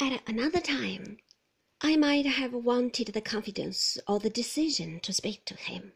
At 0.00 0.22
another 0.28 0.60
time, 0.60 1.18
I 1.80 1.96
might 1.96 2.24
have 2.24 2.52
wanted 2.52 3.08
the 3.08 3.20
confidence 3.20 3.98
or 4.06 4.20
the 4.20 4.30
decision 4.30 5.00
to 5.00 5.12
speak 5.12 5.44
to 5.46 5.56
him, 5.56 5.92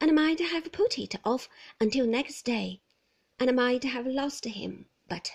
and 0.00 0.14
might 0.14 0.40
have 0.40 0.72
put 0.72 0.98
it 0.98 1.14
off 1.26 1.46
until 1.78 2.06
next 2.06 2.46
day, 2.46 2.80
and 3.38 3.54
might 3.54 3.84
have 3.84 4.06
lost 4.06 4.46
him. 4.46 4.88
But 5.10 5.30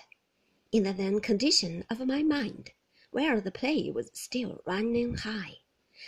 in 0.72 0.82
the 0.82 0.92
then 0.92 1.20
condition 1.20 1.84
of 1.88 2.04
my 2.04 2.24
mind, 2.24 2.72
where 3.12 3.40
the 3.40 3.52
play 3.52 3.92
was 3.92 4.10
still 4.12 4.60
running 4.66 5.18
high, 5.18 5.58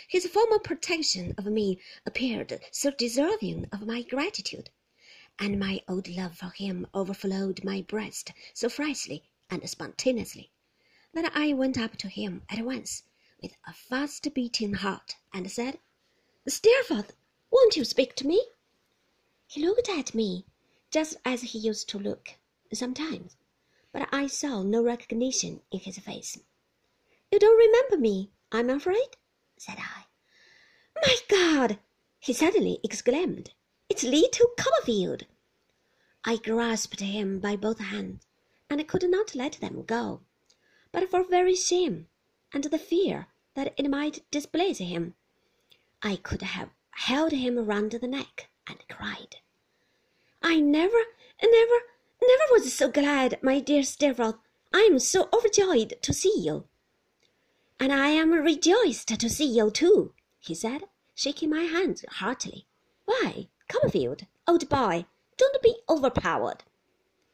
his 0.09 0.27
former 0.27 0.59
protection 0.59 1.35
of 1.37 1.45
me 1.45 1.79
appeared 2.05 2.59
so 2.69 2.91
deserving 2.91 3.63
of 3.71 3.87
my 3.87 4.01
gratitude, 4.01 4.71
and 5.39 5.57
my 5.57 5.81
old 5.87 6.09
love 6.09 6.37
for 6.37 6.49
him 6.49 6.85
overflowed 6.93 7.63
my 7.63 7.81
breast 7.81 8.33
so 8.53 8.67
freshly 8.67 9.23
and 9.49 9.69
spontaneously, 9.69 10.51
that 11.17 11.31
I 11.33 11.51
went 11.51 11.79
up 11.79 11.97
to 11.97 12.09
him 12.09 12.43
at 12.47 12.63
once 12.63 13.01
with 13.41 13.53
a 13.65 13.73
fast 13.73 14.31
beating 14.35 14.75
heart 14.75 15.15
and 15.33 15.49
said, 15.49 15.79
Steerforth, 16.47 17.13
won't 17.49 17.75
you 17.75 17.83
speak 17.85 18.13
to 18.17 18.27
me? 18.27 18.45
He 19.47 19.65
looked 19.65 19.89
at 19.89 20.13
me 20.13 20.45
just 20.91 21.17
as 21.25 21.41
he 21.41 21.57
used 21.57 21.89
to 21.89 21.97
look 21.97 22.35
sometimes, 22.71 23.35
but 23.91 24.07
I 24.11 24.27
saw 24.27 24.61
no 24.61 24.83
recognition 24.83 25.61
in 25.71 25.79
his 25.79 25.97
face. 25.97 26.37
You 27.31 27.39
don't 27.39 27.57
remember 27.57 27.97
me, 27.97 28.29
I'm 28.51 28.69
afraid, 28.69 29.17
said 29.57 29.77
I. 29.79 30.03
My 31.01 31.15
God! 31.27 31.79
he 32.19 32.31
suddenly 32.31 32.79
exclaimed. 32.83 33.55
It's 33.89 34.03
little 34.03 34.49
Copperfield. 34.55 35.25
I 36.23 36.37
grasped 36.37 36.99
him 36.99 37.39
by 37.39 37.55
both 37.55 37.79
hands, 37.79 38.27
and 38.69 38.79
I 38.79 38.83
could 38.83 39.09
not 39.09 39.33
let 39.33 39.53
them 39.53 39.81
go, 39.83 40.21
but 40.97 41.11
for 41.11 41.23
very 41.23 41.53
shame 41.53 42.07
and 42.51 42.63
the 42.63 42.79
fear 42.79 43.27
that 43.53 43.71
it 43.77 43.87
might 43.87 44.23
displease 44.31 44.79
him. 44.79 45.13
I 46.01 46.15
could 46.15 46.41
have 46.41 46.69
held 46.89 47.33
him 47.33 47.59
round 47.59 47.91
the 47.91 48.07
neck 48.07 48.49
and 48.67 48.79
cried. 48.89 49.35
I 50.41 50.59
never, 50.59 50.97
never, 51.43 51.79
never 52.19 52.43
was 52.51 52.73
so 52.73 52.89
glad, 52.89 53.37
my 53.43 53.59
dear 53.59 53.83
Steerforth. 53.83 54.37
I 54.73 54.89
am 54.91 54.97
so 54.97 55.29
overjoyed 55.31 56.01
to 56.01 56.13
see 56.13 56.33
you. 56.35 56.63
And 57.79 57.93
I 57.93 58.07
am 58.07 58.31
rejoiced 58.31 59.09
to 59.19 59.29
see 59.29 59.45
you 59.55 59.69
too, 59.69 60.13
he 60.39 60.55
said, 60.55 60.81
shaking 61.13 61.51
my 61.51 61.61
hand 61.61 62.05
heartily. 62.09 62.65
Why, 63.05 63.49
Copperfield, 63.69 64.25
old 64.47 64.67
boy, 64.67 65.05
don't 65.37 65.61
be 65.61 65.75
overpowered. 65.87 66.63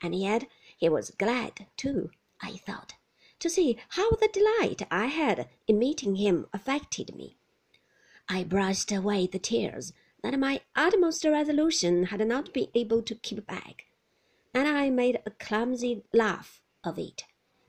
And 0.02 0.14
yet 0.14 0.48
he 0.76 0.90
was 0.90 1.12
glad, 1.12 1.68
too, 1.78 2.12
I 2.42 2.58
thought, 2.58 2.96
to 3.44 3.50
see 3.50 3.78
how 3.90 4.10
the 4.12 4.30
delight 4.32 4.82
I 4.90 5.08
had 5.08 5.50
in 5.68 5.78
meeting 5.78 6.16
him 6.16 6.48
affected 6.54 7.14
me. 7.14 7.36
I 8.30 8.46
brushed 8.46 8.90
away 8.90 9.28
the 9.28 9.38
tears 9.38 9.92
that 10.22 10.40
my 10.40 10.62
utmost 10.78 11.26
resolution 11.26 12.06
had 12.06 12.26
not 12.26 12.54
been 12.54 12.70
able 12.74 13.02
to 13.02 13.16
keep 13.16 13.46
back, 13.46 13.84
and 14.54 14.66
I 14.66 14.90
made 14.90 15.20
a 15.26 15.32
clumsy 15.32 16.04
laugh 16.14 16.62
of 16.86 16.98
it, 16.98 17.26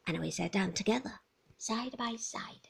and 0.07 0.21
we 0.21 0.31
sat 0.31 0.53
down 0.53 0.75
together, 0.75 1.19
side 1.59 1.97
by 1.99 2.15
side. 2.15 2.69